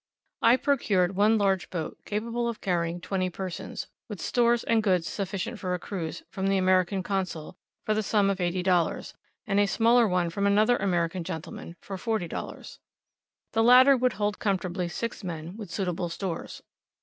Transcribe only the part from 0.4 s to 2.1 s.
I procured one large boat,